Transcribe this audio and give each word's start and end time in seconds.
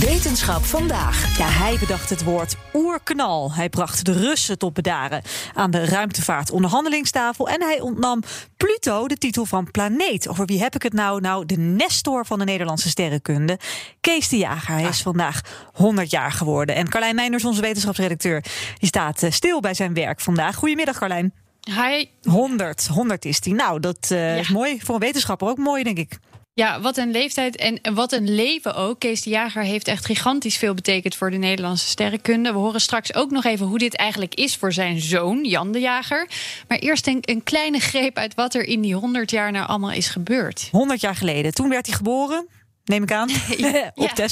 Wetenschap 0.00 0.64
vandaag. 0.64 1.38
Ja, 1.38 1.46
hij 1.48 1.76
bedacht 1.80 2.10
het 2.10 2.24
woord 2.24 2.56
oerknal. 2.74 3.52
Hij 3.52 3.68
bracht 3.68 4.04
de 4.04 4.12
Russen 4.12 4.58
tot 4.58 4.74
bedaren 4.74 5.22
aan 5.54 5.70
de 5.70 5.84
ruimtevaartonderhandelingstafel. 5.84 7.48
En 7.48 7.62
hij 7.62 7.80
ontnam 7.80 8.22
Pluto 8.56 9.08
de 9.08 9.16
titel 9.16 9.44
van 9.44 9.70
planeet. 9.70 10.28
Over 10.28 10.46
wie 10.46 10.62
heb 10.62 10.74
ik 10.74 10.82
het 10.82 10.92
nou? 10.92 11.20
Nou, 11.20 11.46
de 11.46 11.56
nestor 11.56 12.26
van 12.26 12.38
de 12.38 12.44
Nederlandse 12.44 12.88
sterrenkunde. 12.88 13.58
Kees 14.00 14.28
de 14.28 14.36
Jager. 14.36 14.74
Hij 14.74 14.88
is 14.88 15.02
vandaag 15.02 15.40
100 15.72 16.10
jaar 16.10 16.32
geworden. 16.32 16.74
En 16.74 16.88
Carlijn 16.88 17.14
Meinders, 17.14 17.44
onze 17.44 17.60
wetenschapsredacteur, 17.60 18.44
die 18.78 18.88
staat 18.88 19.22
eh, 19.22 19.30
stil 19.30 19.60
bij 19.60 19.74
zijn 19.74 19.94
werk 19.94 20.20
vandaag. 20.20 20.56
Goedemiddag, 20.56 20.98
Carlijn. 20.98 21.32
Hi. 21.60 22.04
100, 22.22 22.86
100 22.86 23.24
is 23.24 23.38
hij. 23.44 23.52
Nou, 23.52 23.80
dat 23.80 24.08
eh, 24.10 24.38
is 24.38 24.48
mooi. 24.48 24.80
Voor 24.80 24.94
een 24.94 25.00
wetenschapper 25.00 25.48
ook 25.48 25.58
mooi, 25.58 25.82
denk 25.82 25.98
ik. 25.98 26.18
Ja, 26.60 26.80
wat 26.80 26.96
een 26.96 27.10
leeftijd 27.10 27.56
en 27.56 27.94
wat 27.94 28.12
een 28.12 28.34
leven 28.34 28.74
ook. 28.74 28.98
Kees 28.98 29.22
de 29.22 29.30
Jager 29.30 29.62
heeft 29.62 29.88
echt 29.88 30.04
gigantisch 30.04 30.56
veel 30.56 30.74
betekend 30.74 31.14
voor 31.14 31.30
de 31.30 31.36
Nederlandse 31.36 31.86
sterrenkunde. 31.86 32.52
We 32.52 32.58
horen 32.58 32.80
straks 32.80 33.14
ook 33.14 33.30
nog 33.30 33.44
even 33.44 33.66
hoe 33.66 33.78
dit 33.78 33.96
eigenlijk 33.96 34.34
is 34.34 34.56
voor 34.56 34.72
zijn 34.72 35.00
zoon, 35.00 35.44
Jan 35.44 35.72
de 35.72 35.80
Jager. 35.80 36.28
Maar 36.68 36.78
eerst 36.78 37.06
een, 37.06 37.18
een 37.20 37.42
kleine 37.42 37.78
greep 37.78 38.16
uit 38.16 38.34
wat 38.34 38.54
er 38.54 38.64
in 38.64 38.80
die 38.80 38.94
100 38.94 39.30
jaar 39.30 39.52
nou 39.52 39.66
allemaal 39.66 39.92
is 39.92 40.08
gebeurd. 40.08 40.68
100 40.70 41.00
jaar 41.00 41.16
geleden. 41.16 41.54
Toen 41.54 41.68
werd 41.68 41.86
hij 41.86 41.96
geboren 41.96 42.46
neem 42.90 43.02
ik 43.02 43.12
aan. 43.12 43.28
op 43.94 44.10
Ja. 44.16 44.28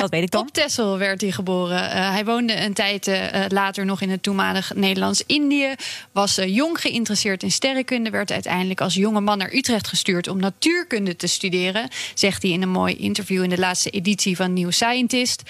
Dat 0.00 0.10
weet 0.10 0.22
ik 0.22 0.30
dan. 0.30 0.40
Op 0.40 0.52
Texel 0.52 0.98
werd 0.98 1.20
hij 1.20 1.30
geboren. 1.30 1.90
Eh, 1.90 2.10
hij 2.10 2.24
woonde 2.24 2.60
een 2.60 2.72
tijd 2.72 3.06
eh, 3.06 3.44
later 3.48 3.84
nog 3.84 4.00
in 4.00 4.10
het 4.10 4.22
toenmalig 4.22 4.74
Nederlands-Indië. 4.74 5.74
Was 6.12 6.38
eh, 6.38 6.54
jong 6.54 6.80
geïnteresseerd 6.80 7.42
in 7.42 7.50
sterrenkunde. 7.50 8.10
Werd 8.10 8.32
uiteindelijk 8.32 8.80
als 8.80 8.94
jonge 8.94 9.20
man 9.20 9.38
naar 9.38 9.52
Utrecht 9.52 9.88
gestuurd 9.88 10.28
om 10.28 10.38
natuurkunde 10.40 11.16
te 11.16 11.26
studeren. 11.26 11.88
Zegt 12.14 12.42
hij 12.42 12.50
in 12.50 12.62
een 12.62 12.70
mooi 12.70 12.96
interview 12.96 13.42
in 13.42 13.50
de 13.50 13.58
laatste 13.58 13.90
editie 13.90 14.36
van 14.36 14.52
New 14.52 14.70
Scientist. 14.70 15.42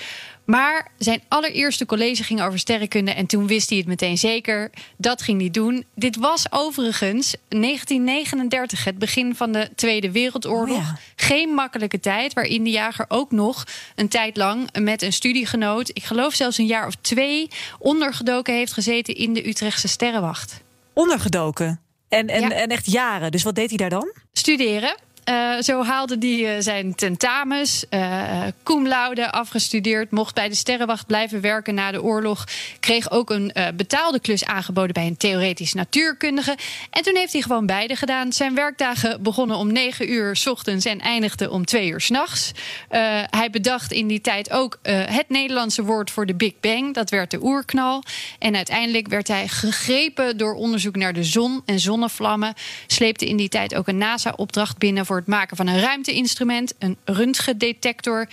Maar 0.44 0.90
zijn 0.98 1.22
allereerste 1.28 1.86
college 1.86 2.24
ging 2.24 2.42
over 2.42 2.58
sterrenkunde. 2.58 3.10
En 3.10 3.26
toen 3.26 3.46
wist 3.46 3.68
hij 3.68 3.78
het 3.78 3.86
meteen 3.86 4.18
zeker. 4.18 4.70
Dat 4.96 5.22
ging 5.22 5.40
hij 5.40 5.50
doen. 5.50 5.84
Dit 5.94 6.16
was 6.16 6.52
overigens 6.52 7.34
1939, 7.48 8.84
het 8.84 8.98
begin 8.98 9.34
van 9.34 9.52
de 9.52 9.70
Tweede 9.74 10.10
Wereldoorlog. 10.10 10.76
Oh 10.76 10.82
ja. 10.82 10.98
Geen 11.16 11.48
makkelijke 11.48 12.00
tijd, 12.00 12.32
waarin 12.32 12.64
de 12.64 12.70
jager 12.70 13.04
ook 13.08 13.30
nog 13.30 13.64
een 13.94 14.08
tijd 14.08 14.31
lang 14.36 14.68
met 14.80 15.02
een 15.02 15.12
studiegenoot, 15.12 15.88
ik 15.88 16.04
geloof 16.04 16.34
zelfs 16.34 16.58
een 16.58 16.66
jaar 16.66 16.86
of 16.86 16.94
twee, 17.00 17.48
ondergedoken 17.78 18.54
heeft 18.54 18.72
gezeten 18.72 19.14
in 19.14 19.32
de 19.32 19.48
Utrechtse 19.48 19.88
Sterrenwacht. 19.88 20.60
Ondergedoken. 20.92 21.80
En, 22.08 22.28
en, 22.28 22.40
Ja. 22.40 22.50
en 22.50 22.68
echt 22.68 22.90
jaren. 22.92 23.30
Dus 23.30 23.42
wat 23.42 23.54
deed 23.54 23.68
hij 23.68 23.78
daar 23.78 23.90
dan? 23.90 24.12
Studeren. 24.32 24.94
Eh, 25.24 25.60
zo 25.60 25.84
haalde 25.84 26.16
hij 26.18 26.56
eh, 26.56 26.62
zijn 26.62 26.94
tentamens, 26.94 27.84
eh 27.88 28.42
cum 28.62 28.86
laude 28.86 29.32
afgestudeerd, 29.32 30.10
mocht 30.10 30.34
bij 30.34 30.48
de 30.48 30.54
Sterrenwacht 30.54 31.06
blijven 31.06 31.40
werken 31.40 31.74
na 31.74 31.90
de 31.90 32.02
oorlog, 32.02 32.44
kreeg 32.80 33.10
ook 33.10 33.30
een 33.30 33.52
betaalde 33.76 34.20
klus 34.20 34.44
aangeboden 34.44 34.92
bij 34.92 35.06
een 35.06 35.16
theoretisch 35.16 35.72
natuurkundige. 35.72 36.56
En 36.90 37.02
toen 37.02 37.16
heeft 37.16 37.32
hij 37.32 37.42
gewoon 37.42 37.66
beide 37.66 37.96
gedaan. 37.96 38.32
Zijn 38.32 38.54
werkdagen 38.54 39.22
begonnen 39.22 39.56
om 39.56 39.72
9 39.72 40.12
uur 40.12 40.36
's 40.36 40.46
ochtends 40.46 40.84
en 40.84 41.00
eindigden 41.00 41.50
om 41.50 41.64
2 41.64 41.88
uur 41.88 42.00
's 42.00 42.08
nachts. 42.08 42.52
Eh, 42.88 43.00
hij 43.30 43.50
bedacht 43.50 43.92
in 43.92 44.06
die 44.06 44.20
tijd 44.20 44.50
ook 44.50 44.78
het 44.82 45.28
Nederlandse 45.28 45.82
woord 45.82 46.10
voor 46.10 46.26
de 46.26 46.34
Big 46.34 46.52
Bang. 46.60 46.94
Dat 46.94 47.10
werd 47.10 47.30
de 47.30 47.42
oerknal. 47.42 48.02
En 48.38 48.56
uiteindelijk 48.56 49.08
werd 49.08 49.28
hij 49.28 49.48
gegrepen 49.48 50.36
door 50.36 50.54
onderzoek 50.54 50.96
naar 50.96 51.12
de 51.12 51.24
zon 51.24 51.62
en 51.64 51.80
zonnevlammen. 51.80 52.54
Sleepte 52.86 53.28
in 53.28 53.36
die 53.36 53.48
tijd 53.48 53.74
ook 53.74 53.88
een 53.88 53.98
NASA-opdracht 53.98 54.78
binnen 54.78 55.06
voor 55.12 55.20
het 55.20 55.30
maken 55.30 55.56
van 55.56 55.66
een 55.66 55.80
ruimteinstrument, 55.80 56.74
een 56.78 56.96
röntgendetector, 57.04 58.26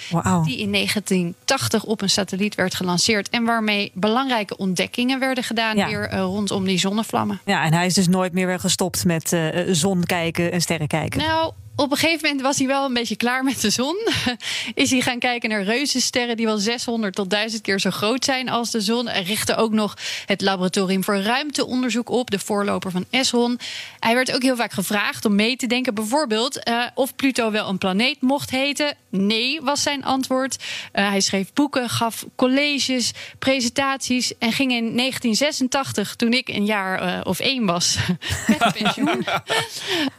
die 0.44 0.58
in 0.58 0.72
1980 0.72 1.84
op 1.84 2.02
een 2.02 2.10
satelliet 2.10 2.56
werd 2.56 2.76
gelanceerd 2.76 3.30
en 3.30 3.44
waarmee 3.44 3.92
belangrijke 3.94 4.58
ontdekkingen 4.58 5.20
werden 5.20 5.44
gedaan 5.44 5.76
Ja. 5.78 5.88
weer 5.88 6.08
eh, 6.10 6.20
rondom 6.20 6.66
die 6.66 6.78
zonnevlammen. 6.78 7.42
Ja, 7.46 7.64
en 7.64 7.74
hij 7.74 7.86
is 7.86 7.94
dus 7.94 8.08
nooit 8.08 8.34
meer 8.34 8.48
weer 8.48 8.60
gestopt 8.60 9.06
met 9.06 9.34
eh, 9.34 9.50
zon 9.72 10.04
kijken 10.04 10.52
en 10.52 10.62
sterren 10.62 10.88
kijken. 10.88 11.20
Nou, 11.20 11.54
op 11.80 11.92
een 11.92 11.98
gegeven 11.98 12.22
moment 12.22 12.42
was 12.42 12.58
hij 12.58 12.68
wel 12.68 12.86
een 12.86 12.94
beetje 12.94 13.16
klaar 13.16 13.44
met 13.44 13.62
de 13.62 13.70
zon. 13.70 13.98
Is 14.74 14.92
hij 14.92 15.02
gaan 15.02 15.20
kijken 15.20 15.50
naar 15.50 15.64
reuzensterren 15.64 16.38
die 16.38 16.46
wel 16.46 16.58
600 16.58 17.16
tot 17.16 17.30
1000 17.30 17.62
keer 17.62 17.80
zo 17.80 17.90
groot 17.90 18.26
zijn 18.26 18.50
als 18.50 18.72
de 18.72 18.82
zon. 18.82 19.08
Hij 19.08 19.24
richtte 19.24 19.56
ook 19.56 19.72
nog 19.72 19.98
het 20.26 20.42
Laboratorium 20.42 21.04
voor 21.04 21.18
Ruimteonderzoek 21.18 22.10
op, 22.10 22.32
de 22.32 22.40
voorloper 22.40 22.92
van 22.92 23.06
ESRON. 23.10 23.60
Hij 24.00 24.14
werd 24.14 24.34
ook 24.34 24.42
heel 24.42 24.56
vaak 24.56 24.72
gevraagd 24.72 25.26
om 25.26 25.36
mee 25.36 25.56
te 25.56 25.68
denken, 25.68 25.94
bijvoorbeeld 25.94 26.64
eh, 26.64 26.84
of 26.94 27.16
Pluto 27.16 27.52
wel 27.52 27.70
een 27.70 27.78
planeet 27.78 28.22
mocht 28.22 28.50
heten. 28.50 28.96
Nee, 29.10 29.62
was 29.62 29.82
zijn 29.82 30.06
antwoord. 30.06 30.64
Eh, 30.92 31.10
hij 31.10 31.20
schreef 31.20 31.54
boeken, 31.54 31.90
gaf 31.90 32.26
colleges, 32.36 33.12
presentaties 33.40 34.38
en 34.38 34.52
ging 34.52 34.72
in 34.72 34.98
1986, 34.98 36.16
toen 36.16 36.34
ik 36.34 36.48
een 36.48 36.66
jaar 36.66 37.02
eh, 37.02 37.20
of 37.24 37.40
één 37.40 37.66
was, 37.66 37.98
met 38.48 38.74
pensioen. 38.82 39.26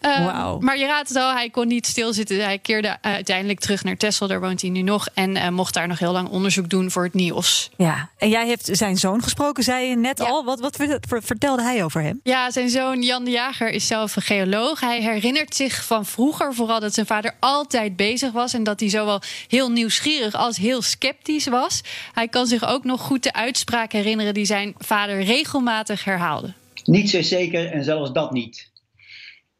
Wauw. 0.01 0.59
Maar 0.59 0.79
je 0.79 0.87
raadt 0.87 1.09
het 1.09 1.19
al, 1.19 1.33
hij 1.33 1.50
kon 1.51 1.67
niet 1.69 1.87
stilzitten. 1.87 2.45
Hij 2.45 2.59
keerde 2.59 2.97
uiteindelijk 3.01 3.61
terug 3.61 3.85
naar 3.85 3.97
Texel, 3.97 4.27
daar 4.27 4.41
woont 4.41 4.61
hij 4.61 4.71
nu 4.71 4.83
nog. 4.83 5.09
En 5.15 5.37
eh, 5.37 5.49
mocht 5.49 5.75
daar 5.75 5.89
nog 5.89 5.99
heel 5.99 6.13
lang 6.13 6.29
onderzoek 6.29 6.69
doen 6.71 6.91
voor 6.91 7.05
het 7.05 7.15
NIOS. 7.15 7.71
Ja, 7.77 8.11
en 8.19 8.29
jij 8.29 8.47
hebt 8.49 8.69
zijn 8.73 8.97
zoon 8.97 9.23
gesproken, 9.23 9.63
zei 9.65 9.87
je 9.89 9.97
net 9.97 10.19
Ja. 10.19 10.25
al. 10.25 10.45
Wat, 10.45 10.61
wat 10.61 10.77
ver- 10.77 10.99
ver- 11.09 11.23
vertelde 11.23 11.63
hij 11.63 11.85
over 11.85 12.03
hem? 12.03 12.21
Ja, 12.23 12.51
zijn 12.51 12.71
zoon 12.71 13.03
Jan 13.03 13.25
de 13.25 13.31
Jager 13.31 13.71
is 13.71 13.87
zelf 13.87 14.17
een 14.17 14.23
geoloog. 14.23 14.81
Hij 14.81 15.01
herinnert 15.03 15.55
zich 15.55 15.85
van 15.85 16.07
vroeger 16.07 16.55
vooral 16.55 16.81
dat 16.81 16.95
zijn 16.95 17.07
vader 17.07 17.35
altijd 17.41 17.97
bezig 17.97 18.33
was. 18.33 18.55
En 18.55 18.63
dat 18.63 18.81
hij 18.81 18.89
zowel 18.89 19.21
heel 19.49 19.71
nieuwsgierig 19.71 20.35
als 20.35 20.57
heel 20.57 20.83
sceptisch 20.83 21.47
was. 21.47 21.81
Hij 22.13 22.29
kan 22.29 22.47
zich 22.47 22.69
ook 22.69 22.85
nog 22.85 23.01
goed 23.01 23.23
de 23.23 23.33
uitspraak 23.33 23.93
herinneren 23.93 24.35
die 24.35 24.45
zijn 24.45 24.75
vader 24.79 25.23
regelmatig 25.23 26.05
herhaalde. 26.05 26.53
Niet 26.85 27.11
zo 27.11 27.23
zeker 27.23 27.71
en 27.73 27.85
zelfs 27.85 28.13
dat 28.13 28.33
niet. 28.33 28.70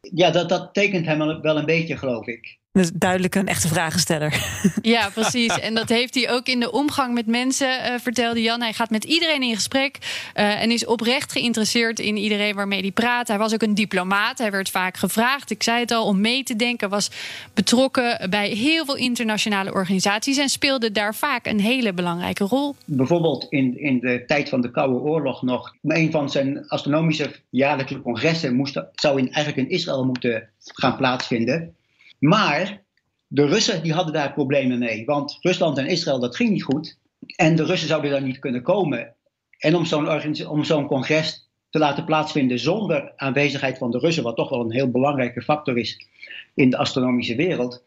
Ja, 0.01 0.31
dat, 0.31 0.49
dat 0.49 0.73
tekent 0.73 1.05
hem 1.05 1.41
wel- 1.41 1.57
een 1.57 1.65
beetje, 1.65 1.97
geloof 1.97 2.27
ik. 2.27 2.60
Is 2.73 2.91
duidelijk 2.93 3.35
een 3.35 3.47
echte 3.47 3.67
vragensteller. 3.67 4.59
Ja, 4.81 5.09
precies. 5.09 5.59
En 5.59 5.73
dat 5.73 5.89
heeft 5.89 6.15
hij 6.15 6.31
ook 6.31 6.47
in 6.47 6.59
de 6.59 6.71
omgang 6.71 7.13
met 7.13 7.25
mensen, 7.25 7.83
eh, 7.83 7.99
vertelde 7.99 8.41
Jan. 8.41 8.61
Hij 8.61 8.73
gaat 8.73 8.89
met 8.89 9.03
iedereen 9.03 9.41
in 9.41 9.55
gesprek 9.55 9.97
eh, 10.33 10.61
en 10.61 10.71
is 10.71 10.85
oprecht 10.85 11.31
geïnteresseerd 11.31 11.99
in 11.99 12.17
iedereen 12.17 12.55
waarmee 12.55 12.81
hij 12.81 12.91
praat. 12.91 13.27
Hij 13.27 13.37
was 13.37 13.53
ook 13.53 13.61
een 13.61 13.75
diplomaat. 13.75 14.37
Hij 14.37 14.51
werd 14.51 14.69
vaak 14.69 14.97
gevraagd, 14.97 15.51
ik 15.51 15.63
zei 15.63 15.79
het 15.79 15.91
al, 15.91 16.05
om 16.05 16.21
mee 16.21 16.43
te 16.43 16.55
denken. 16.55 16.89
Was 16.89 17.11
betrokken 17.53 18.29
bij 18.29 18.49
heel 18.49 18.85
veel 18.85 18.95
internationale 18.95 19.73
organisaties 19.73 20.37
en 20.37 20.49
speelde 20.49 20.91
daar 20.91 21.15
vaak 21.15 21.45
een 21.45 21.59
hele 21.59 21.93
belangrijke 21.93 22.43
rol. 22.43 22.75
Bijvoorbeeld 22.85 23.45
in, 23.49 23.79
in 23.79 23.99
de 23.99 24.23
tijd 24.27 24.49
van 24.49 24.61
de 24.61 24.71
Koude 24.71 24.99
Oorlog 24.99 25.41
nog. 25.41 25.75
Een 25.81 26.11
van 26.11 26.29
zijn 26.29 26.67
astronomische 26.67 27.35
jaarlijkse 27.49 28.01
congressen 28.01 28.55
moest, 28.55 28.83
zou 28.93 29.19
in, 29.19 29.31
eigenlijk 29.31 29.67
in 29.67 29.75
Israël 29.75 30.05
moeten 30.05 30.49
gaan 30.59 30.97
plaatsvinden. 30.97 31.75
Maar 32.21 32.83
de 33.27 33.45
Russen 33.45 33.83
die 33.83 33.93
hadden 33.93 34.13
daar 34.13 34.33
problemen 34.33 34.79
mee. 34.79 35.05
Want 35.05 35.37
Rusland 35.41 35.77
en 35.77 35.87
Israël, 35.87 36.19
dat 36.19 36.35
ging 36.35 36.49
niet 36.49 36.63
goed. 36.63 36.97
En 37.35 37.55
de 37.55 37.65
Russen 37.65 37.87
zouden 37.87 38.11
daar 38.11 38.21
niet 38.21 38.39
kunnen 38.39 38.61
komen. 38.61 39.15
En 39.57 39.75
om 39.75 39.85
zo'n 39.85 40.47
om 40.47 40.63
zo'n 40.63 40.87
congres 40.87 41.49
te 41.69 41.79
laten 41.79 42.05
plaatsvinden 42.05 42.59
zonder 42.59 43.13
aanwezigheid 43.15 43.77
van 43.77 43.91
de 43.91 43.99
Russen, 43.99 44.23
wat 44.23 44.35
toch 44.35 44.49
wel 44.49 44.59
een 44.59 44.71
heel 44.71 44.91
belangrijke 44.91 45.41
factor 45.41 45.77
is 45.77 46.05
in 46.53 46.69
de 46.69 46.77
astronomische 46.77 47.35
wereld, 47.35 47.83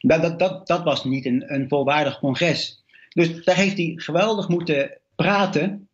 dat, 0.00 0.22
dat, 0.22 0.38
dat, 0.38 0.66
dat 0.66 0.82
was 0.82 1.04
niet 1.04 1.26
een, 1.26 1.54
een 1.54 1.68
volwaardig 1.68 2.18
congres. 2.18 2.84
Dus 3.08 3.44
daar 3.44 3.56
heeft 3.56 3.76
hij 3.76 3.92
geweldig 3.96 4.48
moeten 4.48 4.98
praten. 5.16 5.85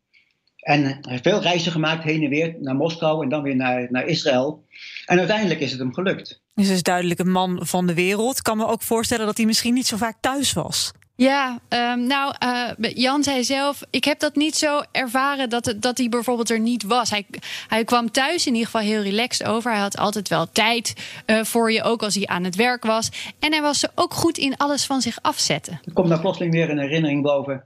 En 0.62 0.84
hij 0.84 0.98
heeft 1.00 1.22
veel 1.22 1.40
reizen 1.40 1.72
gemaakt 1.72 2.04
heen 2.04 2.22
en 2.22 2.28
weer 2.28 2.56
naar 2.60 2.74
Moskou 2.74 3.22
en 3.22 3.28
dan 3.28 3.42
weer 3.42 3.56
naar, 3.56 3.86
naar 3.90 4.06
Israël. 4.06 4.64
En 5.06 5.18
uiteindelijk 5.18 5.60
is 5.60 5.70
het 5.70 5.80
hem 5.80 5.94
gelukt. 5.94 6.40
Dus 6.54 6.66
hij 6.66 6.74
is 6.74 6.82
duidelijk 6.82 7.20
een 7.20 7.30
man 7.30 7.58
van 7.62 7.86
de 7.86 7.94
wereld. 7.94 8.36
Ik 8.36 8.42
kan 8.42 8.56
me 8.56 8.66
ook 8.66 8.82
voorstellen 8.82 9.26
dat 9.26 9.36
hij 9.36 9.46
misschien 9.46 9.74
niet 9.74 9.86
zo 9.86 9.96
vaak 9.96 10.16
thuis 10.20 10.52
was. 10.52 10.92
Ja, 11.16 11.58
um, 11.68 12.06
nou, 12.06 12.34
uh, 12.44 12.90
Jan 12.94 13.22
zei 13.22 13.44
zelf, 13.44 13.82
ik 13.90 14.04
heb 14.04 14.18
dat 14.18 14.36
niet 14.36 14.56
zo 14.56 14.80
ervaren 14.92 15.50
dat, 15.50 15.66
het, 15.66 15.82
dat 15.82 15.98
hij 15.98 16.08
bijvoorbeeld 16.08 16.50
er 16.50 16.60
niet 16.60 16.82
was. 16.82 17.10
Hij, 17.10 17.26
hij 17.68 17.84
kwam 17.84 18.10
thuis 18.10 18.46
in 18.46 18.52
ieder 18.52 18.70
geval 18.70 18.86
heel 18.86 19.02
relaxed 19.02 19.46
over. 19.46 19.70
Hij 19.70 19.80
had 19.80 19.96
altijd 19.96 20.28
wel 20.28 20.46
tijd 20.52 20.94
uh, 21.26 21.42
voor 21.42 21.72
je, 21.72 21.82
ook 21.82 22.02
als 22.02 22.14
hij 22.14 22.26
aan 22.26 22.44
het 22.44 22.56
werk 22.56 22.84
was. 22.84 23.34
En 23.38 23.52
hij 23.52 23.62
was 23.62 23.82
er 23.82 23.90
ook 23.94 24.14
goed 24.14 24.38
in 24.38 24.56
alles 24.56 24.86
van 24.86 25.00
zich 25.00 25.18
afzetten. 25.22 25.80
Er 25.84 25.92
komt 25.92 26.08
nou 26.08 26.20
plotseling 26.20 26.52
weer 26.52 26.70
een 26.70 26.78
herinnering 26.78 27.22
boven. 27.22 27.64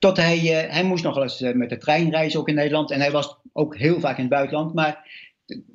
Tot 0.00 0.16
hij, 0.16 0.38
uh, 0.38 0.72
hij 0.72 0.84
moest 0.84 1.04
nog 1.04 1.14
wel 1.14 1.22
eens 1.22 1.40
met 1.40 1.68
de 1.68 1.78
trein 1.78 2.10
reizen, 2.10 2.40
ook 2.40 2.48
in 2.48 2.54
Nederland. 2.54 2.90
En 2.90 3.00
hij 3.00 3.10
was 3.10 3.36
ook 3.52 3.76
heel 3.76 4.00
vaak 4.00 4.16
in 4.16 4.24
het 4.24 4.32
buitenland. 4.32 4.74
Maar 4.74 5.08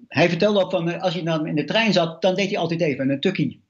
hij 0.07 0.29
vertelde 0.29 0.59
ook 0.59 0.71
van, 0.71 0.99
als 0.99 1.13
hij 1.13 1.23
dan 1.23 1.47
in 1.47 1.55
de 1.55 1.63
trein 1.63 1.93
zat, 1.93 2.21
dan 2.21 2.35
deed 2.35 2.49
hij 2.49 2.57
altijd 2.57 2.81
even 2.81 3.09
een 3.09 3.19
tukkie. 3.19 3.63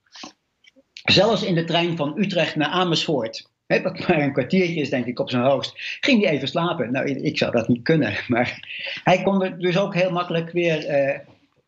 Zelfs 1.03 1.43
in 1.43 1.55
de 1.55 1.63
trein 1.63 1.97
van 1.97 2.13
Utrecht 2.17 2.55
naar 2.55 2.69
Amersfoort, 2.69 3.49
hè, 3.65 3.81
wat 3.81 4.07
maar 4.07 4.21
een 4.21 4.33
kwartiertje 4.33 4.81
is 4.81 4.89
denk 4.89 5.05
ik 5.05 5.19
op 5.19 5.29
zijn 5.29 5.43
hoogst, 5.43 5.73
ging 5.99 6.23
hij 6.23 6.33
even 6.33 6.47
slapen. 6.47 6.91
Nou, 6.91 7.09
ik 7.09 7.37
zou 7.37 7.51
dat 7.51 7.67
niet 7.67 7.83
kunnen, 7.83 8.13
maar 8.27 8.59
hij 9.03 9.23
kon 9.23 9.55
dus 9.57 9.77
ook 9.77 9.93
heel 9.93 10.11
makkelijk 10.11 10.51
weer 10.51 10.85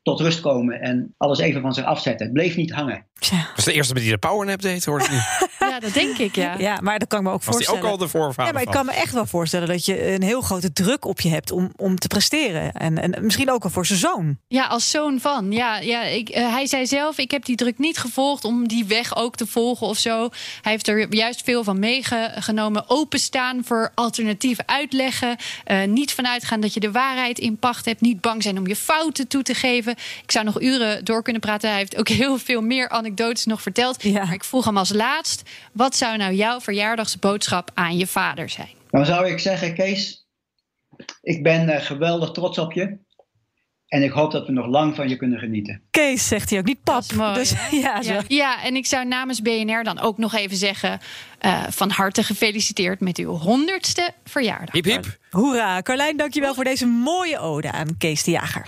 tot 0.07 0.19
rust 0.19 0.39
komen 0.39 0.81
en 0.81 1.13
alles 1.17 1.39
even 1.39 1.61
van 1.61 1.73
zich 1.73 1.85
afzetten. 1.85 2.25
Het 2.25 2.33
bleef 2.33 2.55
niet 2.55 2.71
hangen. 2.71 3.05
Ja. 3.19 3.37
Dat 3.37 3.57
is 3.57 3.63
de 3.63 3.73
eerste 3.73 3.93
met 3.93 4.01
die 4.01 4.11
de 4.11 4.17
powernap 4.17 4.61
deed, 4.61 4.85
hoor 4.85 5.01
ik 5.01 5.09
nu. 5.11 5.17
ja, 5.69 5.79
dat 5.79 5.93
denk 5.93 6.17
ik, 6.17 6.35
ja. 6.35 6.55
Ja, 6.57 6.79
maar 6.81 6.99
dat 6.99 7.07
kan 7.07 7.19
ik 7.19 7.25
me 7.25 7.31
ook 7.31 7.43
Was 7.43 7.55
voorstellen. 7.55 7.81
die 7.81 7.89
ook 7.89 7.99
al 7.99 8.05
de 8.05 8.11
voorvader 8.11 8.45
Ja, 8.45 8.51
maar 8.51 8.61
ik 8.61 8.71
kan 8.71 8.85
me 8.85 8.91
echt 8.91 9.13
wel 9.13 9.25
voorstellen 9.25 9.67
dat 9.67 9.85
je 9.85 10.13
een 10.13 10.23
heel 10.23 10.41
grote 10.41 10.73
druk 10.73 11.05
op 11.05 11.21
je 11.21 11.29
hebt 11.29 11.51
om, 11.51 11.71
om 11.75 11.95
te 11.95 12.07
presteren. 12.07 12.73
En, 12.73 13.01
en 13.01 13.23
misschien 13.25 13.51
ook 13.51 13.63
al 13.63 13.69
voor 13.69 13.85
zijn 13.85 13.99
zoon. 13.99 14.37
Ja, 14.47 14.65
als 14.65 14.89
zoon 14.89 15.19
van. 15.19 15.51
Ja, 15.51 15.77
ja 15.77 16.03
ik, 16.03 16.29
uh, 16.29 16.53
hij 16.53 16.67
zei 16.67 16.87
zelf, 16.87 17.17
ik 17.17 17.31
heb 17.31 17.45
die 17.45 17.55
druk 17.55 17.77
niet 17.77 17.97
gevolgd 17.97 18.45
om 18.45 18.67
die 18.67 18.85
weg 18.85 19.15
ook 19.15 19.35
te 19.35 19.47
volgen 19.47 19.87
of 19.87 19.97
zo. 19.97 20.29
Hij 20.61 20.71
heeft 20.71 20.87
er 20.87 21.15
juist 21.15 21.43
veel 21.43 21.63
van 21.63 21.79
meegenomen. 21.79 22.89
Openstaan 22.89 23.63
voor 23.63 23.91
alternatieve 23.95 24.63
uitleggen. 24.65 25.35
Uh, 25.67 25.83
niet 25.83 26.13
vanuitgaan 26.13 26.59
dat 26.59 26.73
je 26.73 26.79
de 26.79 26.91
waarheid 26.91 27.39
in 27.39 27.57
pacht 27.57 27.85
hebt. 27.85 28.01
Niet 28.01 28.21
bang 28.21 28.43
zijn 28.43 28.57
om 28.57 28.67
je 28.67 28.75
fouten 28.75 29.27
toe 29.27 29.43
te 29.43 29.53
geven. 29.53 29.95
Ik 30.23 30.31
zou 30.31 30.45
nog 30.45 30.61
uren 30.61 31.05
door 31.05 31.23
kunnen 31.23 31.41
praten. 31.41 31.69
Hij 31.69 31.77
heeft 31.77 31.97
ook 31.97 32.07
heel 32.07 32.37
veel 32.37 32.61
meer 32.61 32.89
anekdotes 32.89 33.45
nog 33.45 33.61
verteld. 33.61 34.03
Ja. 34.03 34.23
Maar 34.23 34.33
ik 34.33 34.43
vroeg 34.43 34.65
hem 34.65 34.77
als 34.77 34.93
laatst: 34.93 35.49
wat 35.73 35.95
zou 35.95 36.17
nou 36.17 36.33
jouw 36.33 36.59
verjaardagsboodschap 36.59 37.71
aan 37.73 37.97
je 37.97 38.07
vader 38.07 38.49
zijn? 38.49 38.75
Dan 38.89 39.05
zou 39.05 39.27
ik 39.27 39.39
zeggen, 39.39 39.73
Kees, 39.73 40.27
ik 41.21 41.43
ben 41.43 41.69
uh, 41.69 41.81
geweldig 41.81 42.31
trots 42.31 42.57
op 42.57 42.73
je. 42.73 43.05
En 43.87 44.03
ik 44.03 44.11
hoop 44.11 44.31
dat 44.31 44.45
we 44.45 44.51
nog 44.51 44.65
lang 44.65 44.95
van 44.95 45.09
je 45.09 45.15
kunnen 45.15 45.39
genieten. 45.39 45.81
Kees 45.91 46.27
zegt 46.27 46.49
hij 46.49 46.59
ook, 46.59 46.65
niet 46.65 46.83
pap. 46.83 47.03
Mooi, 47.15 47.33
dus, 47.33 47.53
ja, 47.71 48.01
zo. 48.01 48.13
ja, 48.13 48.23
ja, 48.27 48.63
en 48.63 48.75
ik 48.75 48.85
zou 48.85 49.05
namens 49.05 49.41
BNR 49.41 49.83
dan 49.83 49.99
ook 49.99 50.17
nog 50.17 50.35
even 50.35 50.57
zeggen: 50.57 50.99
uh, 51.41 51.63
van 51.69 51.89
harte 51.89 52.23
gefeliciteerd 52.23 52.99
met 52.99 53.17
uw 53.17 53.31
honderdste 53.31 54.11
verjaardag. 54.23 54.71
Hip 54.71 54.85
hip. 54.85 55.17
Hoera. 55.29 55.81
Carlijn, 55.81 56.17
dankjewel 56.17 56.53
voor 56.53 56.63
deze 56.63 56.85
mooie 56.85 57.39
ode 57.39 57.71
aan 57.71 57.97
Kees 57.97 58.23
de 58.23 58.31
Jager. 58.31 58.67